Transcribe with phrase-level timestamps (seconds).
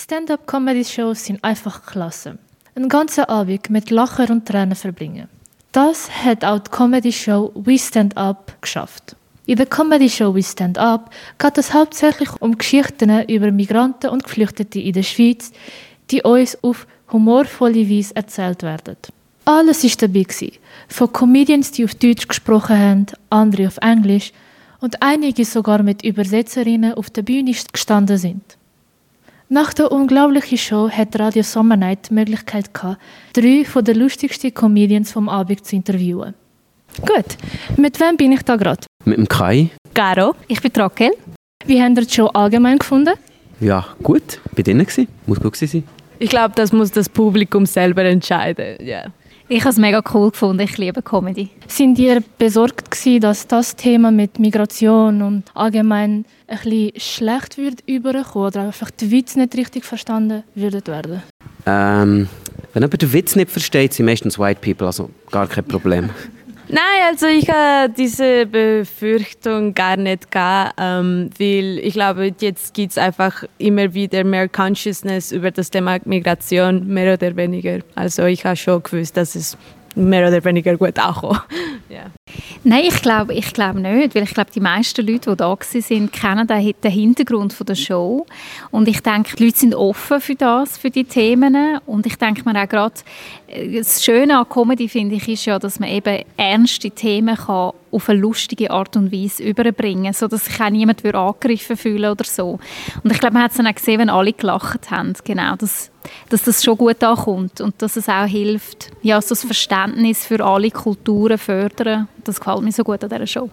[0.00, 2.38] Stand-up-Comedy-Shows sind einfach klasse.
[2.76, 5.26] Einen ganzen Abend mit Lachen und Tränen verbringen.
[5.72, 9.16] Das hat auch die Comedy-Show We Stand Up geschafft.
[9.46, 14.78] In der Comedy-Show We Stand Up geht es hauptsächlich um Geschichten über Migranten und Geflüchtete
[14.78, 15.50] in der Schweiz,
[16.12, 18.96] die uns auf humorvolle Weise erzählt werden.
[19.46, 20.52] Alles war dabei.
[20.86, 24.32] Von Comedians, die auf Deutsch gesprochen haben, andere auf Englisch
[24.78, 28.57] und einige sogar mit Übersetzerinnen auf der Bühne gestanden sind.
[29.50, 33.00] Nach der unglaublichen Show hat Radio Summer Night die Möglichkeit gehabt,
[33.32, 36.34] drei von den lustigsten Comedians vom Abend zu interviewen.
[37.00, 37.38] Gut,
[37.78, 38.84] mit wem bin ich da gerade?
[39.06, 39.70] Mit dem Kai.
[39.94, 40.34] Caro.
[40.48, 41.12] Ich bin Raquel.
[41.64, 43.14] Wie habt ihr die Show allgemein gefunden?
[43.58, 44.38] Ja, gut.
[44.54, 45.08] Bei denen gewesen.
[45.26, 45.82] Muss gut sein.
[46.18, 48.76] Ich glaube, das muss das Publikum selber entscheiden.
[48.86, 49.12] Yeah.
[49.50, 50.60] Ich habe es mega cool gefunden.
[50.60, 51.48] Ich liebe Comedy.
[51.66, 57.80] Sind ihr besorgt gewesen, dass das Thema mit Migration und allgemein ein bisschen schlecht wird
[57.86, 61.22] überkommen oder einfach die Witze nicht richtig verstanden würden werden?
[61.64, 62.28] Ähm,
[62.74, 66.10] wenn jemand den Witz nicht versteht, sind meistens White People, also gar kein Problem.
[66.70, 72.90] Nein, also ich habe diese Befürchtung gar nicht gehabt, ähm, weil ich glaube, jetzt gibt
[72.92, 77.78] es einfach immer wieder mehr Consciousness über das Thema Migration, mehr oder weniger.
[77.94, 79.56] Also ich habe schon gewusst, dass es
[79.98, 81.40] mehr oder weniger gut ankommen.
[81.90, 82.10] yeah.
[82.64, 86.12] Nein, ich glaube ich glaub nicht, weil ich glaube, die meisten Leute, die da waren,
[86.12, 88.26] kennen den Hintergrund der Show
[88.70, 92.42] und ich denke, die Leute sind offen für das, für die Themen und ich denke
[92.44, 92.94] mir auch gerade,
[93.48, 97.72] äh, das Schöne an Comedy, finde ich, ist ja, dass man eben ernste Themen kann
[97.90, 102.24] auf eine lustige Art und Weise überbringen kann, sodass sich auch niemand angegriffen fühlen oder
[102.24, 102.58] so.
[103.02, 105.90] Und ich glaube, man hat es dann auch gesehen, wenn alle gelacht haben, genau, dass,
[106.28, 110.44] dass das schon gut ankommt und dass es auch hilft, ja, so das Verständnis für
[110.44, 112.08] alle Kulturen fördern.
[112.24, 113.50] Das gefällt mir so gut an dieser Show.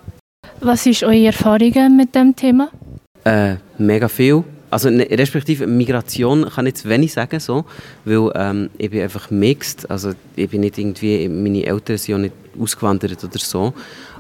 [0.61, 2.69] Was ist eure Erfahrung mit dem Thema?
[3.23, 4.43] Äh, mega viel.
[4.69, 7.65] Also ne, respektive Migration kann ich jetzt wenig sagen, so,
[8.03, 12.17] weil ähm, ich bin einfach mixed, also ich bin nicht irgendwie, meine Eltern sind ja
[12.17, 13.73] nicht ausgewandert oder so,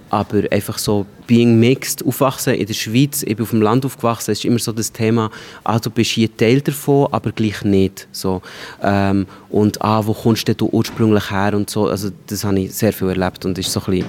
[0.09, 4.31] aber einfach so being mixed, aufwachsen in der Schweiz, ich bin auf dem Land aufgewachsen,
[4.31, 5.31] ist immer so das Thema,
[5.63, 8.41] ah, du bist hier Teil davon, aber gleich nicht, so.
[8.81, 12.93] Ähm, und ah, wo kommst du ursprünglich her und so, also das habe ich sehr
[12.93, 14.07] viel erlebt und ist so ein bisschen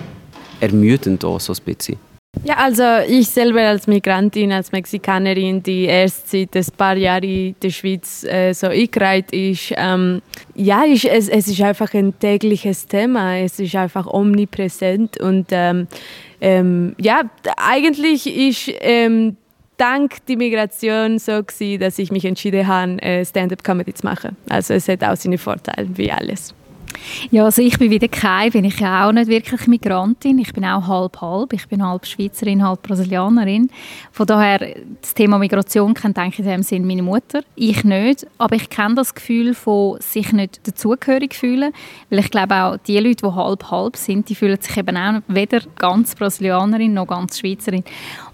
[0.61, 1.99] ermüdend auch, so ein bisschen.
[2.45, 7.57] Ja, also ich selber als Migrantin, als Mexikanerin, die erst seit ein paar Jahren in
[7.61, 10.23] der Schweiz äh, so eingereiht ist, ähm,
[10.55, 15.89] ja, ich, es, es ist einfach ein tägliches Thema, es ist einfach omnipräsent und ähm,
[16.41, 17.23] ähm, ja,
[17.57, 19.37] eigentlich ist ähm,
[19.77, 24.37] dank der Migration so gewesen, dass ich mich entschieden habe, äh, Stand-up-Comedy zu machen.
[24.49, 26.55] Also es hat auch seine Vorteile, wie alles.
[27.31, 30.39] Ja, also ich bin wieder Kai, bin ich auch nicht wirklich Migrantin.
[30.39, 31.53] Ich bin auch halb-halb.
[31.53, 33.71] Ich bin halb Schweizerin, halb Brasilianerin.
[34.12, 37.41] Von daher, das Thema Migration kennt eigentlich in dem Sinn meine Mutter.
[37.55, 41.72] Ich nicht, aber ich kenne das Gefühl von sich nicht dazugehörig fühlen,
[42.11, 45.61] weil ich glaube auch, die Leute, die halb-halb sind, die fühlen sich eben auch weder
[45.77, 47.84] ganz Brasilianerin noch ganz Schweizerin.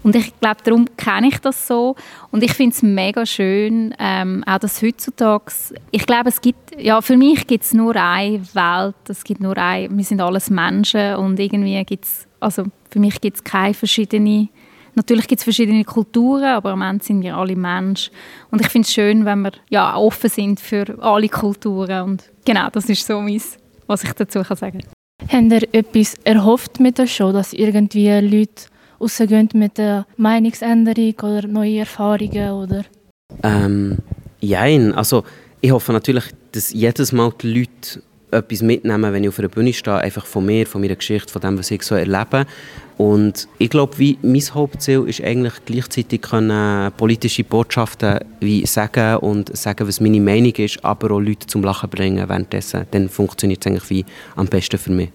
[0.03, 1.95] Und ich glaube, darum kenne ich das so.
[2.31, 5.51] Und ich finde es mega schön, ähm, auch dass heutzutage,
[5.91, 9.57] ich glaube, es gibt, ja, für mich gibt es nur eine Welt, es gibt nur
[9.57, 13.73] ein, wir sind alles Menschen und irgendwie gibt es, also für mich gibt es keine
[13.73, 14.49] verschiedene,
[14.95, 18.13] natürlich gibt es verschiedene Kulturen, aber am Ende sind wir alle Menschen
[18.51, 22.69] und ich finde es schön, wenn wir ja, offen sind für alle Kulturen und genau,
[22.71, 23.41] das ist so mein,
[23.87, 24.91] was ich dazu kann sagen kann.
[25.31, 28.65] Habt ihr etwas erhofft mit der Show, dass irgendwie Leute
[28.99, 32.51] rausgehen mit der Meinungsänderung oder neue Erfahrungen?
[32.51, 32.83] Oder?
[33.41, 33.99] Ähm,
[34.41, 35.23] jein, also
[35.61, 39.73] ich hoffe natürlich, dass jedes Mal die Leute etwas mitnehmen, wenn ich auf einer Bühne
[39.73, 42.45] stehe, einfach von mir, von meiner Geschichte, von dem, was ich so erlebe.
[42.97, 49.87] Und ich glaube, mein Hauptziel ist eigentlich gleichzeitig können politische Botschaften wie sagen und sagen,
[49.87, 52.85] was meine Meinung ist, aber auch Leute zum Lachen bringen währenddessen.
[52.91, 55.09] Dann funktioniert es eigentlich wie am besten für mich.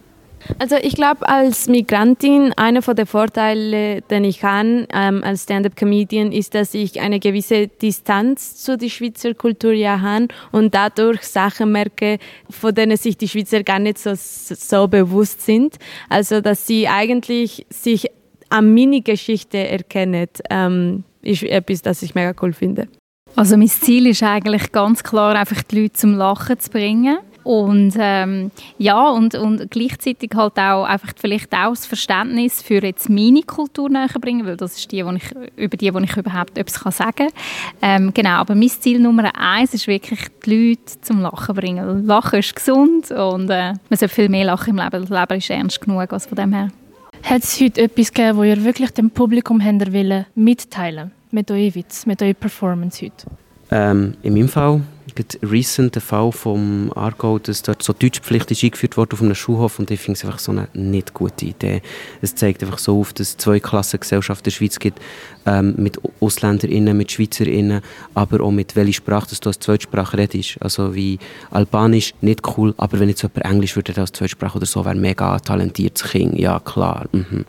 [0.58, 6.54] Also ich glaube, als Migrantin, einer der Vorteile, den ich habe ähm, als Stand-up-Comedian, ist,
[6.54, 12.18] dass ich eine gewisse Distanz zu der Schweizer Kultur ja habe und dadurch Sachen merke,
[12.48, 15.76] von denen sich die Schweizer gar nicht so, so bewusst sind.
[16.08, 18.06] Also dass sie eigentlich sich
[18.48, 22.88] an meine Geschichte erkennen, ähm, ist etwas, das ich mega cool finde.
[23.36, 27.94] Also mein Ziel ist eigentlich ganz klar, einfach die Leute zum Lachen zu bringen und
[27.98, 33.40] ähm, ja, und, und gleichzeitig halt auch einfach vielleicht auch das Verständnis für jetzt meine
[33.40, 36.80] Kultur näher bringen, weil das ist die, wo ich, über die, wo ich überhaupt etwas
[36.80, 37.28] kann sagen kann.
[37.80, 42.06] Ähm, genau, aber mein Ziel Nummer eins ist wirklich, die Leute zum Lachen bringen.
[42.06, 45.06] Lachen ist gesund und äh, man sollte viel mehr lachen im Leben.
[45.08, 46.68] Das Leben ist ernst genug, also von dem her.
[47.22, 49.56] Hat es heute etwas gegeben, wo ihr wirklich dem Publikum
[50.34, 53.26] mitteilen wollt, mit euren Witz, mit eurer Performance heute?
[53.70, 54.82] Ähm, in meinem Fall
[55.18, 59.34] gibt recent den Fall vom Aargau, dass dort so Deutschpflicht ist eingeführt wurde auf einem
[59.34, 61.82] Schulhof und ich finde es einfach so eine nicht gute Idee.
[62.22, 65.00] Es zeigt einfach so auf, dass es zwei Klassengesellschaft in der Schweiz gibt,
[65.44, 67.80] ähm, mit AusländerInnen, mit SchweizerInnen,
[68.14, 70.62] aber auch mit welcher Sprache dass du als Zweitsprache redest.
[70.62, 71.18] Also wie
[71.50, 75.40] Albanisch, nicht cool, aber wenn jetzt jemand Englisch würde als Zweitsprache oder so, wäre mega
[75.40, 77.08] talentiertes Kind, ja klar.
[77.10, 77.44] Mhm.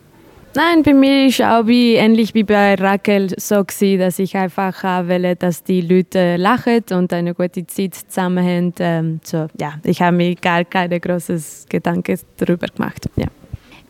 [0.56, 4.84] Nein, bei mir ist auch wie, ähnlich wie bei Raquel so gewesen, dass ich einfach
[5.08, 8.74] will, dass die Leute lachen und eine gute Zeit zusammen haben.
[8.80, 13.08] Ähm, so, ja, ich habe mir gar keine großen Gedanken darüber gemacht.
[13.16, 13.28] Ja.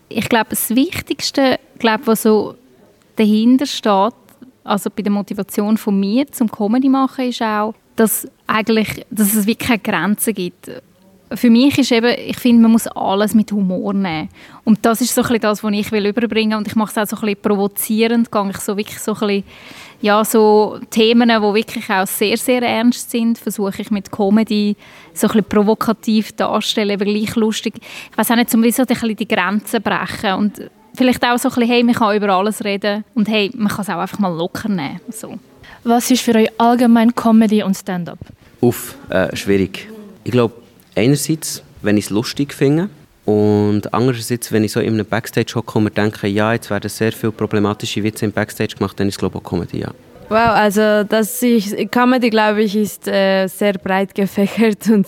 [0.10, 2.56] Ich glaube, das Wichtigste, glaube, was so
[3.16, 4.14] dahinter steht,
[4.66, 9.48] also bei der Motivation von mir zum Comedy machen, ist auch, dass eigentlich, dass es
[9.48, 10.70] wirklich keine Grenzen gibt
[11.34, 14.30] für mich ist eben, ich finde, man muss alles mit Humor nehmen.
[14.64, 17.08] Und das ist so ein das, was ich will überbringen und ich mache es auch
[17.10, 19.44] so ein bisschen provozierend, gehe ich so wirklich so ein bisschen,
[20.02, 24.76] ja, so Themen, die wirklich auch sehr, sehr ernst sind, versuche ich mit Comedy
[25.14, 27.76] so ein bisschen provokativ darzustellen, aber gleich lustig.
[28.12, 31.50] Ich weiß auch nicht, um so ein bisschen die Grenzen brechen und vielleicht auch so
[31.50, 34.20] ein bisschen, hey, man kann über alles reden und hey, man kann es auch einfach
[34.20, 35.00] mal locker nehmen.
[35.10, 35.38] So.
[35.84, 38.20] Was ist für euch allgemein Comedy und Stand-up?
[38.62, 39.90] Uff, äh, schwierig.
[40.24, 40.54] Ich glaube,
[41.00, 42.90] einerseits, wenn ich es lustig finde
[43.26, 46.90] und andererseits, wenn ich so in einem Backstage hocke und mir denke, ja, jetzt werden
[46.90, 49.92] sehr viele problematische Witze im Backstage gemacht, dann ist es ich auch Comedy, ja.
[50.30, 55.08] Wow, also das ist, Comedy, glaube ich, ist äh, sehr breit gefächert und,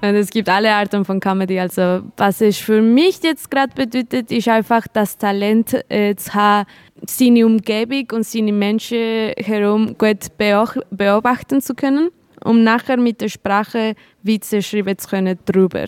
[0.00, 1.60] und, es gibt alle Arten von Comedy.
[1.60, 6.66] Also was es für mich jetzt gerade bedeutet, ist einfach das Talent äh, zu haben,
[7.06, 12.08] seine Umgebung und seine Menschen herum gut beobachten zu können
[12.44, 15.86] um nachher mit der Sprache Witze schreiben zu können drüber.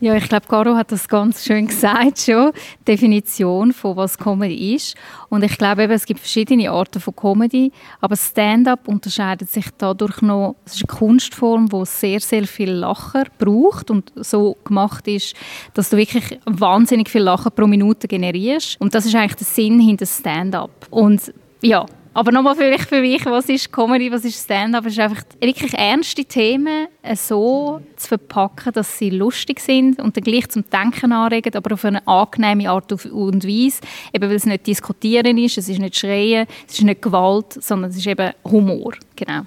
[0.00, 2.52] Ja, ich glaube, Caro hat das ganz schön gesagt schon,
[2.86, 4.94] Definition von was Comedy ist.
[5.28, 10.54] Und ich glaube es gibt verschiedene Arten von Comedy, aber Stand-up unterscheidet sich dadurch noch,
[10.64, 15.34] es ist eine Kunstform, wo sehr, sehr viel Lacher braucht und so gemacht ist,
[15.74, 18.80] dass du wirklich wahnsinnig viel Lacher pro Minute generierst.
[18.80, 20.86] Und das ist eigentlich der Sinn hinter Stand-up.
[20.90, 21.86] Und ja,
[22.18, 24.84] aber nochmal vielleicht für mich, was ist Comedy, was ist Stand-up?
[24.86, 30.24] Es ist einfach wirklich ernste Themen so zu verpacken, dass sie lustig sind und dann
[30.24, 33.82] gleich zum Denken anregen, aber auf eine angenehme Art und Weise.
[34.12, 37.92] Eben weil es nicht diskutieren ist, es ist nicht schreien, es ist nicht Gewalt, sondern
[37.92, 38.94] es ist eben Humor.
[39.14, 39.42] Genau.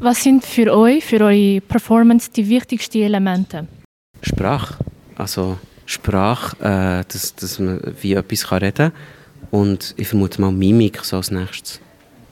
[0.00, 3.68] Was sind für euch, für eure Performance die wichtigsten Elemente?
[4.22, 4.74] Sprache.
[5.14, 5.56] Also
[5.86, 8.92] Sprache, äh, dass, dass man wie etwas reden kann.
[9.52, 11.80] Und ich vermute mal Mimik so als nächstes.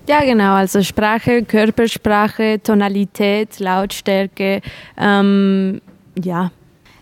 [0.08, 0.54] Ja, genau.
[0.54, 4.60] Also Sprache, Körpersprache, Tonalität, Lautstärke.
[4.96, 5.80] Ähm,
[6.22, 6.50] ja.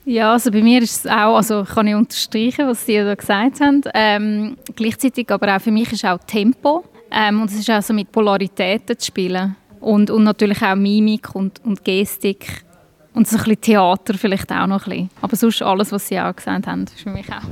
[0.06, 3.60] Ja, also bei mir ist es auch, also kann ich unterstreichen, was Sie da gesagt
[3.60, 3.82] haben.
[3.94, 7.94] Ähm, gleichzeitig aber auch für mich ist auch Tempo ähm, und es ist auch so
[7.94, 12.64] mit Polaritäten zu spielen und, und natürlich auch Mimik und, und Gestik
[13.14, 15.10] und so ein bisschen Theater vielleicht auch noch ein bisschen.
[15.22, 17.48] Aber sonst alles, was Sie auch gesagt haben, ist für mich auch.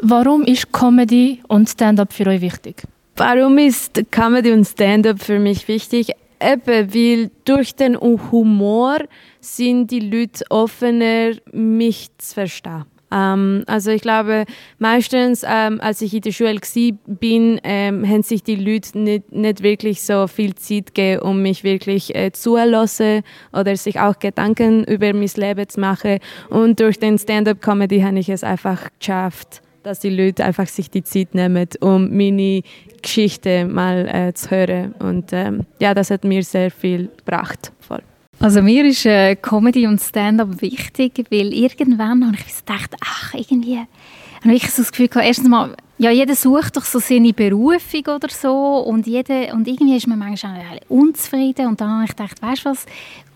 [0.00, 2.84] Warum ist Comedy und Stand-up für euch wichtig?
[3.18, 6.10] Warum ist Comedy und Stand-up für mich wichtig?
[6.38, 8.98] Eben, weil durch den Humor
[9.40, 12.84] sind die Leute offener, mich zu verstehen.
[13.10, 14.44] Ähm, also ich glaube,
[14.78, 16.60] meistens, ähm, als ich in der Schule
[17.06, 21.64] bin, ähm, haben sich die Leute nicht, nicht wirklich so viel Zeit gegeben, um mich
[21.64, 23.22] wirklich äh, zuhören
[23.54, 26.18] oder sich auch Gedanken über mein Leben zu machen.
[26.50, 31.04] Und durch den Stand-up-Comedy habe ich es einfach geschafft, dass die Leute einfach sich die
[31.04, 32.62] Zeit nehmen, um meine
[33.00, 34.94] Geschichte mal äh, zu hören.
[34.98, 37.72] Und ähm, ja, das hat mir sehr viel gebracht.
[37.80, 38.02] Voll.
[38.40, 43.78] Also mir ist äh, Comedy und Stand-up wichtig, weil irgendwann habe ich gedacht, ach, irgendwie
[44.44, 48.02] habe ich so das Gefühl gehabt, erstens mal, ja, jeder sucht doch so seine Berufung
[48.14, 52.42] oder so und, jede, und irgendwie ist man manchmal unzufrieden und dann habe ich gedacht,
[52.42, 52.84] weißt du was,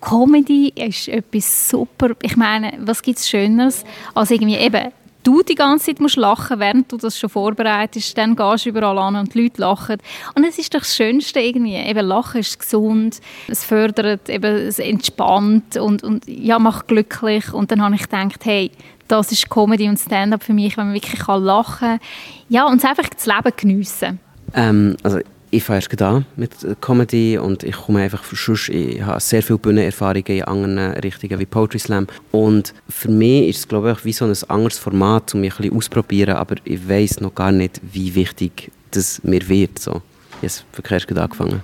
[0.01, 4.93] Comedy ist etwas super, ich meine, was gibt es Schöneres, als irgendwie eben
[5.23, 8.99] du die ganze Zeit musst lachen, während du das schon vorbereitest, dann gehst du überall
[8.99, 9.97] an und die Leute lachen.
[10.35, 11.77] Und es ist doch das Schönste irgendwie.
[11.77, 17.53] Eben Lachen ist gesund, es fördert, eben, es entspannt und, und ja, macht glücklich.
[17.53, 18.71] Und dann habe ich gedacht, hey,
[19.09, 22.01] das ist Comedy und Stand-up für mich, wenn man wirklich lachen kann.
[22.49, 24.21] Ja, und einfach das Leben geniessen.
[24.55, 29.21] Ähm, also ich fange erst an mit Comedy und ich komme einfach sonst, ich habe
[29.21, 33.93] sehr viele Bühnenerfahrungen in anderen Richtungen wie Poetry Slam und für mich ist es glaube
[33.93, 37.35] ich wie so ein anderes Format, um mich ein bisschen auszuprobieren, aber ich weiß noch
[37.35, 39.79] gar nicht, wie wichtig das mir wird.
[39.79, 40.03] So.
[40.43, 41.63] Ich habe wirklich erst angefangen.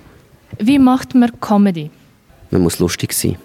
[0.59, 1.89] Wie macht man Comedy?
[2.51, 3.37] Man muss lustig sein.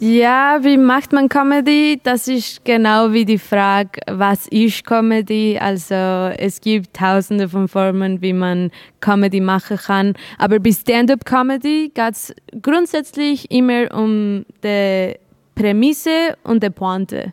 [0.00, 2.00] Ja, wie macht man Comedy?
[2.02, 5.56] Das ist genau wie die Frage, was ist Comedy?
[5.58, 8.70] Also es gibt tausende von Formen, wie man
[9.00, 10.14] Comedy machen kann.
[10.38, 15.14] Aber bei Stand-up-Comedy geht es grundsätzlich immer um die
[15.54, 17.32] Prämisse und die Pointe.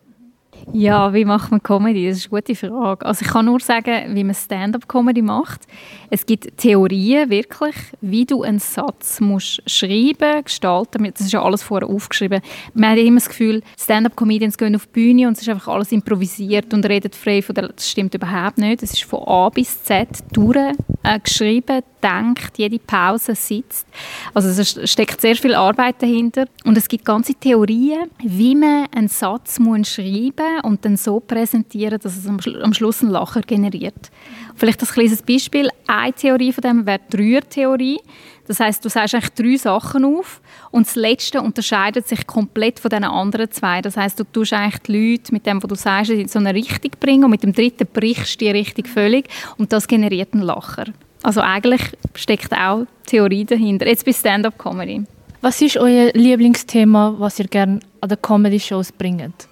[0.74, 2.08] Ja, wie macht man Comedy?
[2.08, 3.06] Das ist eine gute Frage.
[3.06, 5.62] Also ich kann nur sagen, wie man Stand-up-Comedy macht.
[6.10, 11.12] Es gibt Theorien, wirklich, wie du einen Satz musst schreiben, gestalten.
[11.12, 12.42] Das ist ja alles vorher aufgeschrieben.
[12.74, 15.92] Man hat immer das Gefühl, Stand-up-Comedians gehen auf die Bühne und es ist einfach alles
[15.92, 17.70] improvisiert und redet frei von der...
[17.70, 18.84] Das stimmt überhaupt nicht.
[18.84, 20.58] Es ist von A bis Z durch
[21.04, 23.88] äh, geschrieben, denkt, jede Pause sitzt.
[24.34, 26.46] Also es steckt sehr viel Arbeit dahinter.
[26.66, 32.00] Und es gibt ganze Theorien, wie man einen Satz muss schreiben und dann so präsentieren,
[32.00, 34.12] dass es am, am Schluss einen Lacher generiert.
[34.56, 35.70] Vielleicht ein kleines Beispiel.
[35.88, 38.00] Eine Theorie von dem wäre die Rührtheorie.
[38.48, 40.42] Das heißt, du sagst eigentlich drei Sachen auf
[40.72, 43.82] und das Letzte unterscheidet sich komplett von den anderen zwei.
[43.82, 46.54] Das heißt, du tust eigentlich die Leute mit dem, was du sagst, in so eine
[46.54, 50.44] Richtung bringen und mit dem dritten brichst du die Richtung völlig und das generiert einen
[50.44, 50.86] Lacher.
[51.24, 51.82] Also eigentlich
[52.16, 53.88] steckt auch Theorie dahinter.
[53.88, 55.04] Jetzt bei Stand-up-Comedy.
[55.42, 59.48] Was ist euer Lieblingsthema, was ihr gerne an den Comedy-Shows bringt?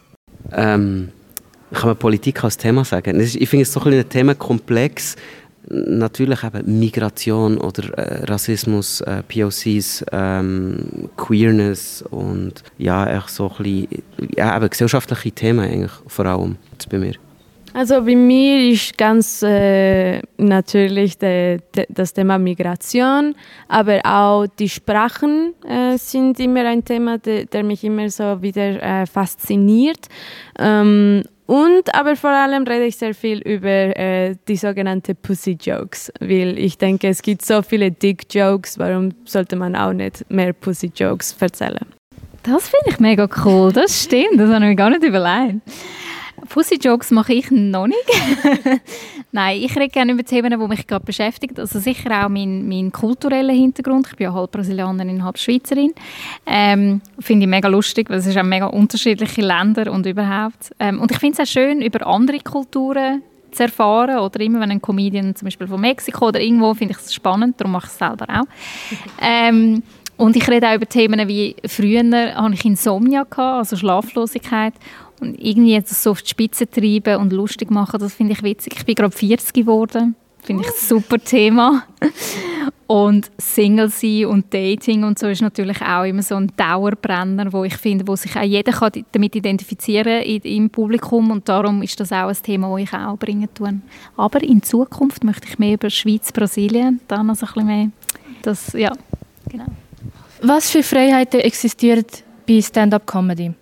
[0.52, 1.10] Ähm,
[1.74, 3.20] kann man Politik als Thema sagen?
[3.20, 5.16] Ich finde es so ein, ein Themenkomplex.
[5.68, 13.64] Natürlich eben Migration oder äh, Rassismus, äh, POCs, ähm, Queerness und ja, echt so ein
[13.64, 14.04] bisschen,
[14.36, 16.56] ja, eben gesellschaftliche Themen eigentlich vor allem
[16.90, 17.14] bei mir.
[17.74, 23.36] Also bei mir ist ganz äh, natürlich de, de, das Thema Migration,
[23.68, 28.82] aber auch die Sprachen äh, sind immer ein Thema, de, der mich immer so wieder
[28.82, 30.08] äh, fasziniert.
[30.58, 36.12] Ähm, und aber vor allem rede ich sehr viel über äh, die sogenannten Pussy Jokes,
[36.20, 40.54] weil ich denke, es gibt so viele Dick Jokes, warum sollte man auch nicht mehr
[40.54, 41.88] Pussy Jokes erzählen?
[42.44, 45.62] Das finde ich mega cool, das stimmt, das habe ich mir gar nicht überlegt.
[46.50, 48.00] Pussy-Jokes mache ich noch nicht.
[49.32, 51.58] Nein, ich rede gerne über Themen, die mich gerade beschäftigen.
[51.60, 54.08] Also sicher auch mein, mein kultureller Hintergrund.
[54.10, 55.94] Ich bin ja halb Brasilianerin, halb Schweizerin.
[56.46, 60.72] Ähm, finde ich mega lustig, weil es ist auch mega unterschiedliche Länder und überhaupt.
[60.80, 64.72] Ähm, und ich finde es auch schön, über andere Kulturen zu erfahren oder immer wenn
[64.72, 67.92] ein Comedian zum Beispiel von Mexiko oder irgendwo, finde ich es spannend, darum mache ich
[67.92, 68.46] es selber auch.
[69.22, 69.84] Ähm,
[70.18, 72.04] und ich rede auch über Themen wie früher
[72.36, 74.74] hatte ich Insomnia, also Schlaflosigkeit
[75.22, 78.74] und irgendwie jetzt so auf die Spitze treiben und lustig machen, das finde ich witzig.
[78.78, 80.16] Ich bin gerade 40 geworden.
[80.42, 81.84] Finde ich ein super Thema.
[82.88, 87.64] Und Single sein und Dating und so ist natürlich auch immer so ein Dauerbrenner, wo
[87.64, 92.00] ich finde, wo sich auch jeder kann damit identifizieren kann im Publikum und darum ist
[92.00, 93.80] das auch ein Thema, das ich auch bringen tue.
[94.18, 97.92] Aber in Zukunft möchte ich mehr über Schweiz, Brasilien, dann noch so ein bisschen mehr.
[98.42, 98.94] Das, ja,
[99.48, 99.68] genau.
[100.42, 102.06] Was für Freiheiten existieren
[102.48, 103.54] bei Stand-up-Comedy?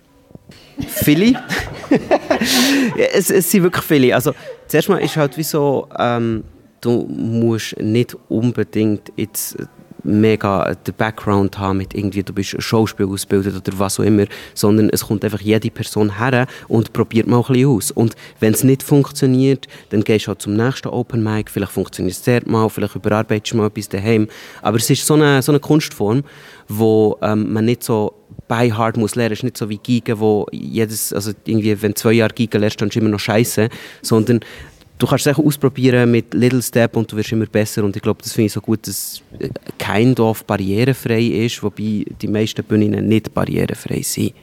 [0.88, 1.42] Viele.
[3.14, 4.16] es, es sind wirklich viele.
[4.16, 4.34] Also,
[4.68, 6.44] zuerst mal ist halt wie so, ähm,
[6.82, 9.58] du musst nicht unbedingt jetzt
[10.04, 14.90] mega den Background haben mit irgendwie, du bist Schauspiel ausgebildet oder was auch immer, sondern
[14.90, 17.92] es kommt einfach jede Person her und probiert mal ein bisschen aus.
[17.92, 22.16] Und wenn es nicht funktioniert, dann gehst du halt zum nächsten Open Mic, vielleicht funktioniert
[22.16, 24.28] es sehr mal, vielleicht überarbeitest du mal etwas daheim.
[24.62, 26.24] Aber es ist so eine, so eine Kunstform,
[26.68, 28.14] wo ähm, man nicht so
[28.48, 29.34] bei hard muss lernen.
[29.34, 32.58] Es ist nicht so wie Giga, wo jedes, also irgendwie, wenn du zwei Jahre Giga
[32.58, 33.70] lernst, dann ist immer noch scheiße,
[34.02, 34.40] sondern
[34.98, 38.22] du kannst es ausprobieren mit Little Step und du wirst immer besser und ich glaube,
[38.22, 39.22] das finde ich so gut, dass
[39.78, 44.34] kein Dorf barrierefrei ist, wobei die meisten Bühnen nicht barrierefrei sind.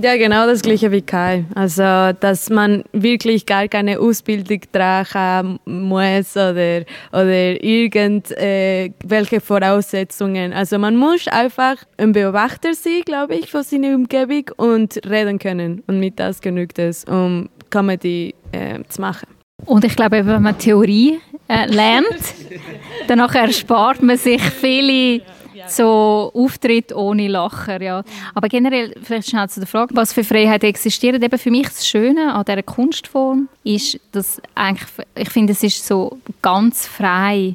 [0.00, 1.44] Ja, genau das gleiche wie Kai.
[1.56, 10.52] Also, dass man wirklich gar keine Ausbildung tragen muss oder, oder irgendwelche äh, Voraussetzungen.
[10.52, 15.82] Also, man muss einfach ein Beobachter sein, glaube ich, von seiner Umgebung und reden können.
[15.88, 19.37] Und mit das genügt es, um Comedy äh, zu machen.
[19.66, 22.34] Und ich glaube, wenn man Theorie äh, lernt,
[23.08, 25.22] dann erspart man sich viele
[25.66, 27.80] so Auftritt ohne Lacher.
[27.82, 28.02] Ja.
[28.34, 31.22] Aber generell, vielleicht schnell zu der Frage, was für Freiheit existiert.
[31.22, 35.86] Eben für mich das Schöne an dieser Kunstform ist, dass eigentlich, ich finde, es ist
[35.86, 37.54] so ganz frei.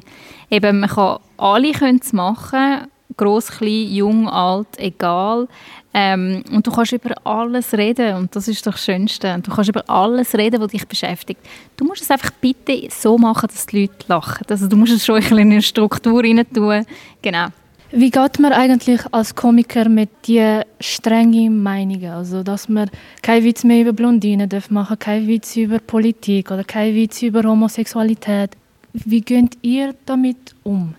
[0.50, 5.48] Eben, man kann, alle können es machen, groß, klein, jung, alt, egal.
[5.92, 9.38] Ähm, und du kannst über alles reden und das ist das Schönste.
[9.42, 11.40] Du kannst über alles reden, was dich beschäftigt.
[11.76, 14.44] Du musst es einfach bitte so machen, dass die Leute lachen.
[14.48, 16.84] Also du musst es schon in eine Struktur rein tun.
[17.22, 17.46] Genau.
[17.96, 22.10] Wie geht man eigentlich als Komiker mit diesen strengen Meinungen?
[22.10, 22.90] Also, dass man
[23.22, 27.44] kein Witz mehr über Blondinen darf machen, kein Witz über Politik oder kein Witz über
[27.44, 28.50] Homosexualität.
[28.92, 30.96] Wie geht ihr damit um?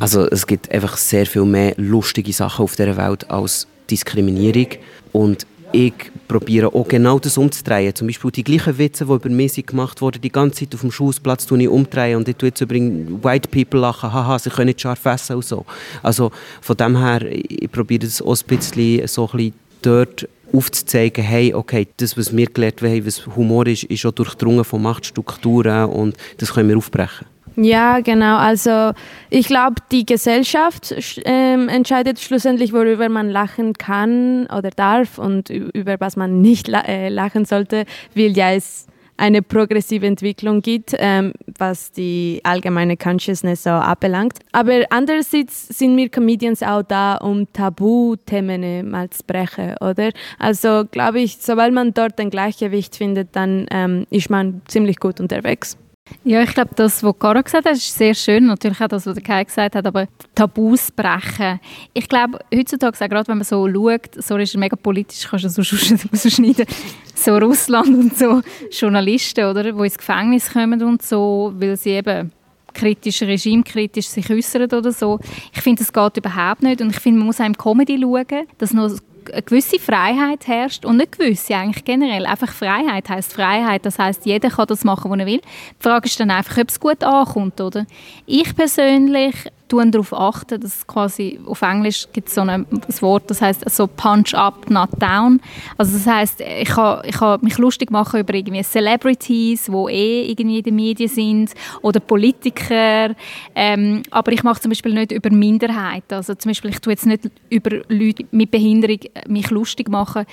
[0.00, 4.68] Also, es gibt einfach sehr viel mehr lustige Sachen auf der Welt als Diskriminierung.
[5.12, 5.92] Und ich
[6.26, 7.94] probiere auch genau das umzudrehen.
[7.94, 10.90] Zum Beispiel die gleichen Witze, die über mich gemacht wurden, die ganze Zeit auf dem
[10.90, 14.80] Schulsplatz tue umdrehen und ich tue jetzt übrigens White People lachen, haha, sie können nicht
[14.80, 15.64] scharf essen und so.
[16.02, 21.22] Also von dem her, ich probiere das auch ein bisschen, so ein bisschen dort aufzuzeigen,
[21.22, 25.88] hey, okay, das, was wir gelernt haben, was Humor ist, ist auch durchdrungen von Machtstrukturen
[25.90, 27.26] und das können wir aufbrechen.
[27.62, 28.38] Ja, genau.
[28.38, 28.92] Also
[29.28, 35.96] ich glaube, die Gesellschaft äh, entscheidet schlussendlich, worüber man lachen kann oder darf und über
[36.00, 38.86] was man nicht la äh, lachen sollte, weil ja es
[39.18, 44.38] eine progressive Entwicklung gibt, ähm, was die allgemeine Consciousness auch abbelangt.
[44.52, 50.12] Aber andererseits sind wir Comedians auch da, um Tabuthemen mal zu brechen, oder?
[50.38, 55.20] Also glaube ich, sobald man dort ein Gleichgewicht findet, dann ähm, ist man ziemlich gut
[55.20, 55.76] unterwegs.
[56.24, 58.46] Ja, ich glaube, das, was Caro gesagt hat, ist sehr schön.
[58.46, 61.60] Natürlich auch das, was der Kai gesagt hat, aber Tabus brechen.
[61.94, 65.62] Ich glaube, heutzutage, gerade wenn man so schaut, sorry, ist mega politisch, kannst du so
[66.12, 66.66] rausschneiden,
[67.14, 72.32] so Russland und so Journalisten, oder, die ins Gefängnis kommen und so, weil sie eben
[72.74, 75.18] kritisch, regimekritisch sich äußern oder so.
[75.52, 78.46] Ich finde, das geht überhaupt nicht und ich finde, man muss auch im Comedy schauen,
[78.58, 78.90] dass noch
[79.32, 82.26] eine gewisse Freiheit herrscht und nicht gewisse, eigentlich generell.
[82.26, 85.40] Einfach Freiheit heißt Freiheit, das heißt jeder kann das machen, was er will.
[85.40, 87.86] Die Frage ist dann einfach, ob es gut ankommt, oder?
[88.26, 89.34] Ich persönlich
[89.70, 92.66] tun darauf achten, dass quasi auf Englisch gibt es so ein,
[93.00, 95.40] Wort, das heißt so Punch up, not down.
[95.78, 100.30] Also das heißt, ich kann, ich kann mich lustig machen über irgendwie Celebrities, die eh
[100.30, 103.14] irgendwie in den Medien sind oder Politiker,
[103.54, 106.14] ähm, aber ich mache zum Beispiel nicht über Minderheiten.
[106.14, 110.26] Also zum Beispiel ich tue jetzt nicht über Leute mit Behinderung äh, mich lustig machen.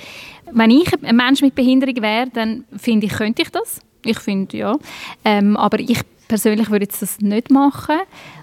[0.51, 3.81] Wenn ich ein Mensch mit Behinderung wäre, dann finde ich, könnte ich das.
[4.03, 4.75] Ich finde ja,
[5.25, 7.97] ähm, aber ich persönlich würde jetzt das nicht machen.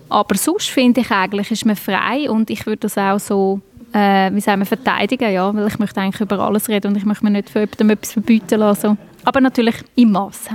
[0.09, 3.61] Aber sonst finde ich eigentlich, ist man frei und ich würde das auch so
[3.95, 7.05] äh, wie sagen wir, verteidigen, ja, weil ich möchte eigentlich über alles reden und ich
[7.05, 8.99] möchte mir nicht von jemandem etwas verbieten lassen.
[9.25, 10.51] Aber natürlich im Maße.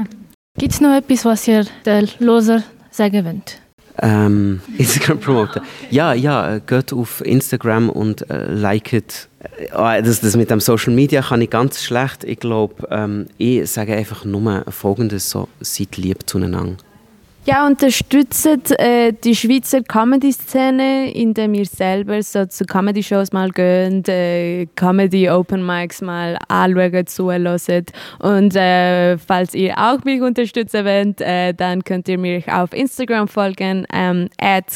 [0.57, 3.61] Gibt es noch etwas, was ihr den Loser sagen wollt?
[4.01, 5.61] Ähm, Instagram promoten.
[5.89, 9.29] Ja, ja, äh, geht auf Instagram und äh, liket.
[9.57, 12.25] Äh, das, das mit dem Social Media kann ich ganz schlecht.
[12.25, 16.77] Ich glaube, ähm, ich sage einfach nur Folgendes: so, seid lieb zueinander.
[17.49, 24.67] Ja, unterstützen äh, die Schweizer Comedy-Szene, indem ihr selber so zu Comedy-Shows mal gehen, äh,
[24.75, 27.85] Comedy-Open-Mics mal anschauen, zuhören.
[28.19, 33.27] Und äh, falls ihr auch mich unterstützen wollt, äh, dann könnt ihr mich auf Instagram
[33.27, 34.29] folgen, ähm,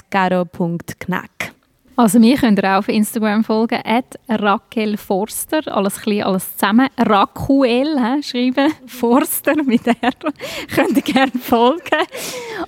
[0.10, 1.54] @garo.knack.
[1.96, 6.88] Also mir könnt ihr auch auf Instagram folgen, at Raquel Forster, alles klein, alles zusammen,
[6.98, 9.94] Raquel, he, schreiben, Forster mit R,
[10.76, 12.08] könnt ihr gerne folgen.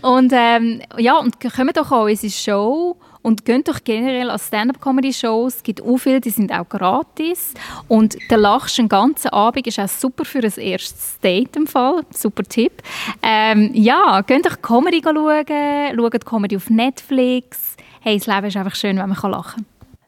[0.01, 4.37] Und ähm, ja, und kommt doch auch in unsere Show und geht doch generell an
[4.37, 7.55] Stand-Up-Comedy-Shows, es gibt auch viele, die sind auch gratis.
[7.87, 12.03] Und der lachst den ganzen Abend, ist auch super für ein erstes Date im Fall,
[12.11, 12.83] super Tipp.
[13.23, 17.74] Ähm, ja, geht doch Comedy schauen, schaut Comedy auf Netflix,
[18.05, 19.65] hey, das Leben ist einfach schön, wenn man lachen kann.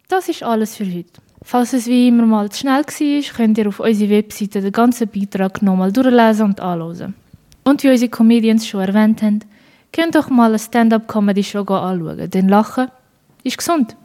[0.08, 1.20] Das ist alles für heute.
[1.42, 5.08] Falls es wie immer mal zu schnell war, könnt ihr auf unserer Webseite den ganzen
[5.10, 7.16] Beitrag nochmal durchlesen und anhören.
[7.64, 9.40] Und wie unsere Comedians schon erwähnt haben,
[9.92, 12.90] könnt doch mal eine Stand-up-Comedy-Show anschauen, denn Lachen
[13.44, 13.96] ist gesund.